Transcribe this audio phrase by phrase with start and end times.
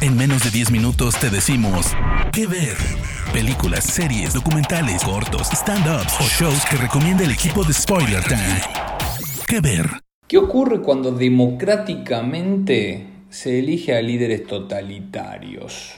[0.00, 1.86] En menos de 10 minutos te decimos
[2.32, 2.76] qué ver.
[3.32, 8.60] Películas, series, documentales, cortos, stand-ups o shows que recomienda el equipo de Spoiler Time.
[9.46, 9.88] ¿Qué ver?
[10.26, 15.94] ¿Qué ocurre cuando democráticamente se elige a líderes totalitarios?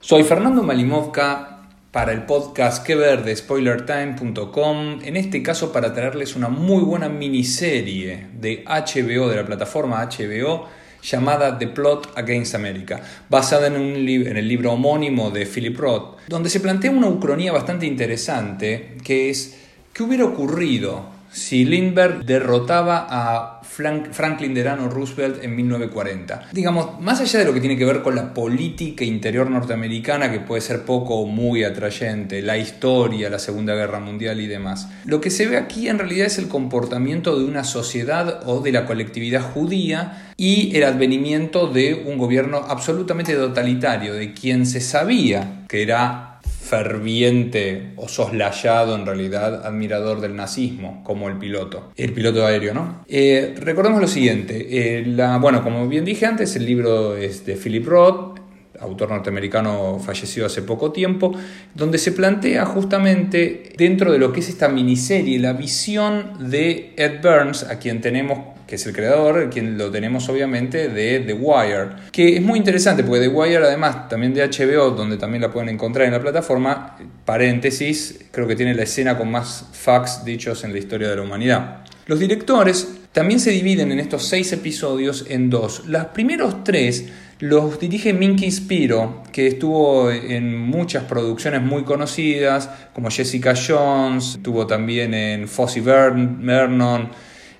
[0.00, 6.36] Soy Fernando Malimovka para el podcast que ver de spoilertime.com, en este caso para traerles
[6.36, 10.68] una muy buena miniserie de HBO, de la plataforma HBO,
[11.02, 16.60] llamada The Plot Against America, basada en, el libro homónimo de Philip Roth, donde se
[16.60, 19.56] plantea una ucronía bastante interesante, que es,
[19.92, 26.48] ¿qué hubiera ocurrido si Lindbergh derrotaba a Franklin Delano Roosevelt en 1940.
[26.52, 30.40] Digamos, más allá de lo que tiene que ver con la política interior norteamericana, que
[30.40, 35.20] puede ser poco o muy atrayente, la historia, la Segunda Guerra Mundial y demás, lo
[35.20, 38.86] que se ve aquí en realidad es el comportamiento de una sociedad o de la
[38.86, 45.82] colectividad judía y el advenimiento de un gobierno absolutamente totalitario, de quien se sabía que
[45.82, 46.29] era
[46.70, 53.04] ferviente o soslayado en realidad admirador del nazismo, como el piloto, el piloto aéreo, ¿no?
[53.08, 57.56] Eh, recordemos lo siguiente, eh, la, bueno, como bien dije antes, el libro es de
[57.56, 58.38] Philip Roth,
[58.78, 61.34] autor norteamericano fallecido hace poco tiempo,
[61.74, 67.20] donde se plantea justamente dentro de lo que es esta miniserie la visión de Ed
[67.20, 68.38] Burns, a quien tenemos
[68.70, 73.02] que es el creador, quien lo tenemos obviamente de The Wire, que es muy interesante
[73.02, 76.96] porque The Wire además también de HBO, donde también la pueden encontrar en la plataforma,
[77.24, 81.22] paréntesis, creo que tiene la escena con más facts dichos en la historia de la
[81.22, 81.78] humanidad.
[82.06, 85.86] Los directores también se dividen en estos seis episodios en dos.
[85.86, 87.06] Los primeros tres
[87.40, 94.64] los dirige Minky Spiro, que estuvo en muchas producciones muy conocidas, como Jessica Jones, estuvo
[94.66, 97.08] también en Fossey Vernon,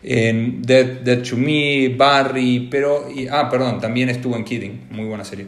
[0.02, 5.24] en Dead, Dead to Me, Barry, pero, ah, perdón, también estuvo en Kidding, muy buena
[5.24, 5.46] serie.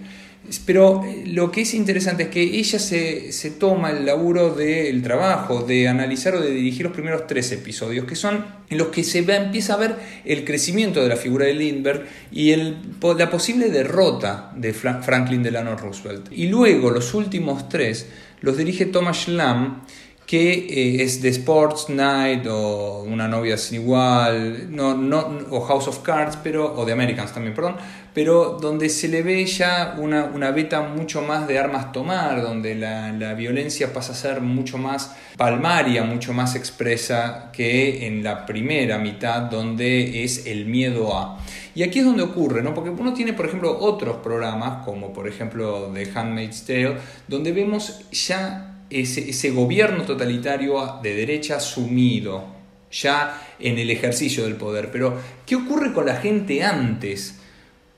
[0.67, 5.01] Pero eh, lo que es interesante es que ella se, se toma el laburo del
[5.03, 9.05] trabajo, de analizar o de dirigir los primeros tres episodios, que son en los que
[9.05, 12.77] se empieza a ver el crecimiento de la figura de Lindbergh y el,
[13.17, 16.27] la posible derrota de Franklin Delano Roosevelt.
[16.33, 18.09] Y luego los últimos tres
[18.41, 19.83] los dirige Thomas Schlamm,
[20.33, 25.19] que eh, es de Sports Night o Una novia sin igual, no, no,
[25.51, 27.77] o House of Cards, pero, o de Americans también, perdón,
[28.15, 32.75] pero donde se le ve ya una, una beta mucho más de armas tomar, donde
[32.75, 38.47] la, la, violencia pasa a ser mucho más palmaria, mucho más expresa que en la
[38.47, 41.41] primera mitad, donde es el miedo a.
[41.75, 42.73] Y aquí es donde ocurre, ¿no?
[42.73, 46.97] Porque uno tiene, por ejemplo, otros programas, como por ejemplo The Handmaid's Tale,
[47.29, 52.45] donde vemos ya ese, gobierno totalitario de derecha sumido,
[52.91, 54.91] ya en el ejercicio del poder.
[54.91, 57.39] Pero, ¿qué ocurre con la gente antes?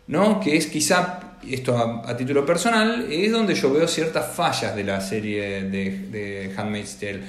[0.07, 0.41] ¿No?
[0.41, 5.01] Que es quizá, esto a, título personal, es donde yo veo ciertas fallas de la
[5.01, 7.21] serie de, de Handmaid's Tale.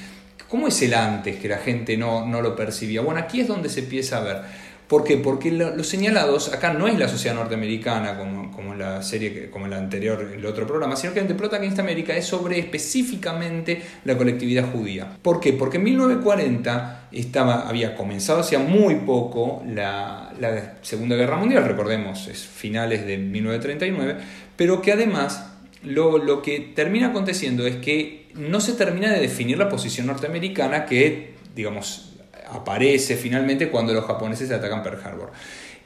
[0.49, 3.01] ¿Cómo es el antes que la gente no, no lo percibía?
[3.01, 4.41] Bueno, aquí es donde se empieza a ver.
[4.87, 5.17] ¿Por qué?
[5.17, 9.77] Porque los señalados acá no es la sociedad norteamericana como, como la serie, como la
[9.77, 14.71] anterior, el otro programa, sino que el de Protagonista América es sobre específicamente la colectividad
[14.71, 15.17] judía.
[15.21, 15.53] ¿Por qué?
[15.53, 22.27] Porque en 1940 estaba, había comenzado hacía muy poco la, la Segunda Guerra Mundial, recordemos,
[22.27, 24.17] es finales de 1939,
[24.55, 25.51] pero que además
[25.83, 30.85] lo, lo que termina aconteciendo es que no se termina de definir la posición norteamericana
[30.85, 32.14] que, digamos,
[32.51, 35.31] aparece finalmente cuando los japoneses atacan Pearl Harbor.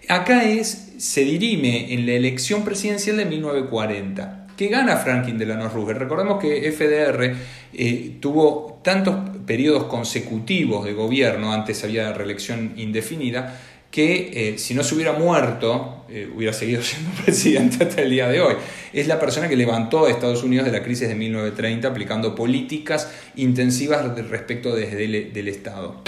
[0.07, 6.01] Acá es, se dirime en la elección presidencial de 1940 que gana Franklin Delano Roosevelt.
[6.01, 7.33] Recordemos que FDR
[7.73, 9.15] eh, tuvo tantos
[9.45, 13.57] periodos consecutivos de gobierno, antes había reelección indefinida,
[13.91, 18.27] que eh, si no se hubiera muerto, eh, hubiera seguido siendo presidente hasta el día
[18.27, 18.55] de hoy.
[18.93, 23.11] Es la persona que levantó a Estados Unidos de la crisis de 1930 aplicando políticas
[23.35, 26.01] intensivas respecto desde el del Estado.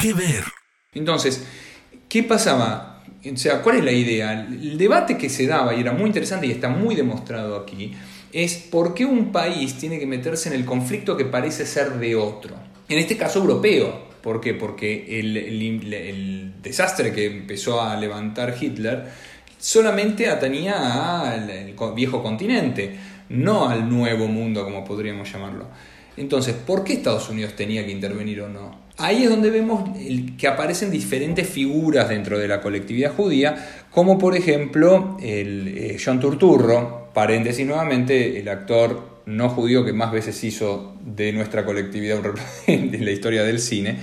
[0.00, 0.44] ¿Qué ver?
[0.94, 1.44] Entonces,
[2.08, 3.04] ¿qué pasaba?
[3.30, 4.32] O sea, ¿cuál es la idea?
[4.32, 7.92] El debate que se daba, y era muy interesante y está muy demostrado aquí,
[8.32, 12.14] es por qué un país tiene que meterse en el conflicto que parece ser de
[12.14, 12.54] otro.
[12.88, 14.54] En este caso europeo, ¿Por qué?
[14.54, 19.04] Porque el, desastre que empezó a levantar Hitler
[19.58, 22.96] solamente atenía al viejo continente,
[23.28, 25.66] no al nuevo mundo, como podríamos llamarlo.
[26.16, 28.88] Entonces, ¿por qué Estados Unidos tenía que intervenir o no?
[28.96, 29.90] Ahí es donde vemos
[30.36, 36.18] que aparecen diferentes figuras dentro de la colectividad judía, como por ejemplo el eh, John
[36.18, 42.20] Turturro, paréntesis nuevamente, el actor no judío que más veces hizo de nuestra colectividad
[42.66, 43.96] en la historia del cine,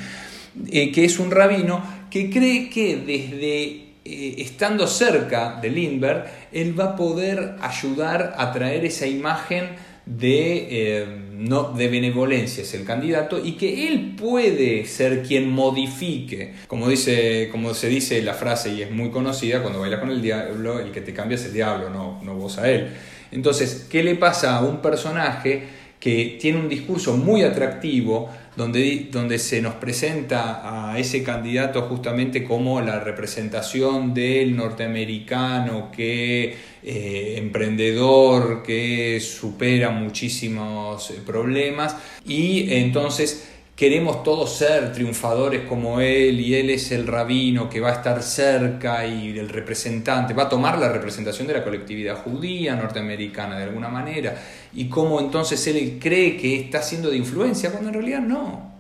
[0.70, 6.80] eh, que es un rabino que cree que desde eh, estando cerca de Lindbergh, él
[6.80, 9.70] va a poder ayudar a traer esa imagen
[10.06, 16.54] de, eh, no, de benevolencia es el candidato y que él puede ser quien modifique,
[16.68, 20.22] como, dice, como se dice la frase y es muy conocida, cuando bailas con el
[20.22, 22.90] diablo, el que te cambia es el diablo, no, no vos a él.
[23.36, 25.68] Entonces, ¿qué le pasa a un personaje
[26.00, 32.44] que tiene un discurso muy atractivo, donde, donde se nos presenta a ese candidato justamente
[32.44, 43.55] como la representación del norteamericano que eh, emprendedor, que supera muchísimos eh, problemas y entonces
[43.76, 48.24] queremos todos ser triunfadores como él y él es el rabino que va a estar
[48.24, 53.64] cerca y el representante, va a tomar la representación de la colectividad judía norteamericana de
[53.66, 54.36] alguna manera.
[54.74, 58.72] Y cómo entonces él cree que está siendo de influencia cuando en realidad no,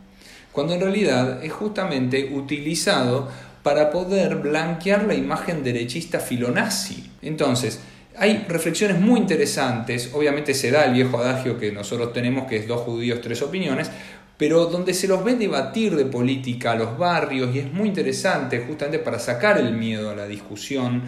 [0.53, 3.29] cuando en realidad es justamente utilizado
[3.63, 7.11] para poder blanquear la imagen derechista filonazi.
[7.21, 7.81] Entonces,
[8.17, 12.67] hay reflexiones muy interesantes, obviamente se da el viejo adagio que nosotros tenemos, que es
[12.67, 13.89] dos judíos, tres opiniones,
[14.37, 18.59] pero donde se los ve debatir de política a los barrios y es muy interesante
[18.67, 21.03] justamente para sacar el miedo a la discusión,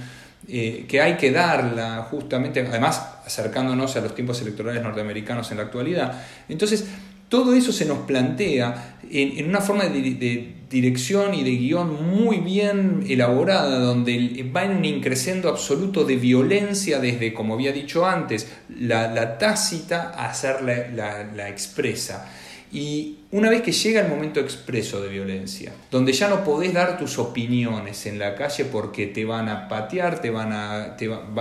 [0.48, 5.64] eh, que hay que darla justamente, además acercándonos a los tiempos electorales norteamericanos en la
[5.64, 6.24] actualidad.
[6.48, 6.86] Entonces,
[7.28, 13.04] todo eso se nos plantea en, una forma de, dirección y de guion muy bien
[13.10, 18.48] elaborada, donde va en un increscendo absoluto de violencia desde, como había dicho antes,
[18.80, 22.30] la, tácita a ser la expresa.
[22.72, 26.98] Y una vez que llega el momento expreso de violencia, donde ya no podés dar
[26.98, 30.98] tus opiniones en la calle porque te van a patear, te van a,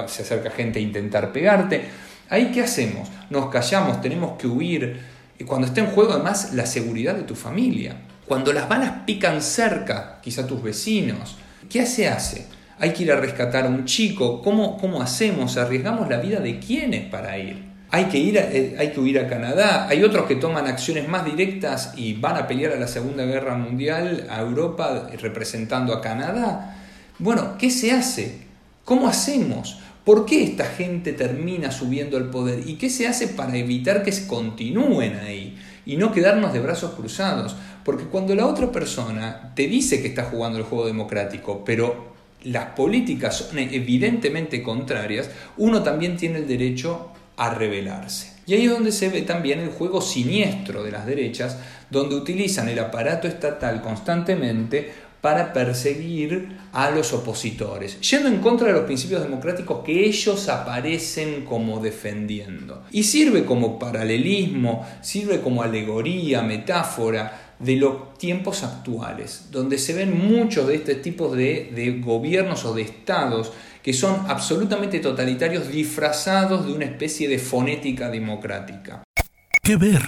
[0.06, 1.84] se acerca gente a intentar pegarte,
[2.28, 3.08] ahí qué hacemos?
[3.28, 5.00] Nos callamos, tenemos que huir.
[5.38, 7.96] Y cuando está en juego además la seguridad de tu familia,
[8.26, 11.36] cuando las balas pican cerca, quizá tus vecinos,
[11.68, 12.46] ¿qué se hace?
[12.78, 15.56] Hay que ir a rescatar a un chico, ¿cómo, cómo hacemos?
[15.56, 17.65] ¿Arriesgamos la vida de quiénes para ir?
[17.90, 21.24] Hay que, ir eh, hay que huir a Canadá, hay otros que toman acciones más
[21.24, 26.76] directas y van a pelear a la Segunda Guerra Mundial a Europa representando a Canadá.
[27.18, 28.46] Bueno, ¿qué se hace?
[28.84, 29.78] ¿Cómo hacemos?
[30.04, 32.68] ¿Por qué esta gente termina subiendo al poder?
[32.68, 35.58] ¿Y qué se hace para evitar que se continúen ahí?
[35.84, 37.56] Y no quedarnos de brazos cruzados.
[37.84, 42.66] Porque cuando la otra persona te dice que está jugando el juego democrático, pero las
[42.76, 48.32] políticas son evidentemente contrarias, uno también tiene el derecho a rebelarse.
[48.46, 51.58] Y ahí es donde se ve también el juego siniestro de las derechas,
[51.90, 58.74] donde utilizan el aparato estatal constantemente para perseguir a los opositores, yendo en contra de
[58.74, 62.84] los principios democráticos que ellos aparecen como defendiendo.
[62.92, 70.16] Y sirve como paralelismo, sirve como alegoría, metáfora de los tiempos actuales, donde se ven
[70.16, 76.66] muchos de este tipo de, de gobiernos o de estados que son absolutamente totalitarios disfrazados
[76.66, 79.04] de una especie de fonética democrática.
[79.62, 80.02] ¿Qué ver?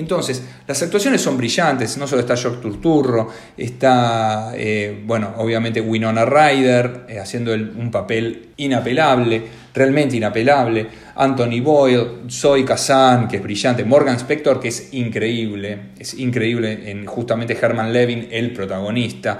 [0.00, 6.24] Entonces, las actuaciones son brillantes, no solo está Jock Turturro, está, eh, bueno, obviamente Winona
[6.24, 9.42] Ryder eh, haciendo un papel inapelable,
[9.74, 10.86] realmente inapelable,
[11.16, 17.04] Anthony Boyle, Zoe Kazan, que es brillante, Morgan Spector, que es increíble, es increíble en
[17.04, 19.38] justamente Herman Levin, el protagonista.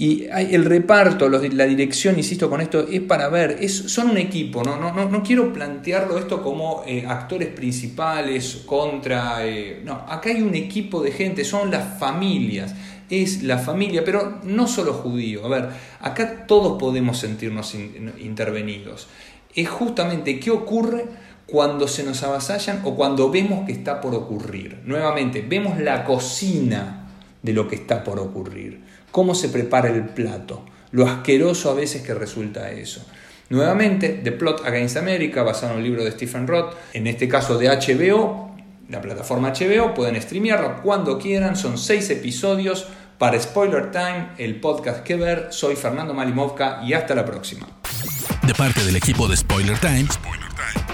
[0.00, 4.76] Y el reparto, la dirección, insisto con esto, es para ver, son un equipo, no,
[4.76, 9.44] no, no, no quiero plantearlo esto como eh, actores principales contra...
[9.44, 12.76] Eh, no, acá hay un equipo de gente, son las familias,
[13.10, 15.44] es la familia, pero no solo judío.
[15.44, 15.68] A ver,
[15.98, 19.08] acá todos podemos sentirnos intervenidos.
[19.52, 21.06] Es justamente qué ocurre
[21.44, 24.78] cuando se nos avasallan o cuando vemos que está por ocurrir.
[24.84, 27.07] Nuevamente, vemos la cocina
[27.42, 28.80] de lo que está por ocurrir
[29.10, 33.04] cómo se prepara el plato, lo asqueroso a veces que resulta eso.
[33.50, 37.58] Nuevamente, The Plot Against America, basado en un libro de Stephen Roth, en este caso
[37.58, 38.54] de HBO,
[38.88, 42.86] la plataforma HBO, pueden streamearlo cuando quieran, son seis episodios
[43.18, 45.48] para Spoiler Time, el podcast que ver.
[45.50, 47.66] Soy Fernando Malimovka y hasta la próxima.
[48.46, 50.06] De parte del equipo de Spoiler Time,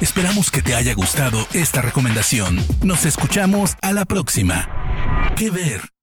[0.01, 2.59] esperamos que te haya gustado esta recomendación.
[2.83, 4.69] Nos escuchamos a la próxima.
[5.37, 5.94] ¿Qué ver?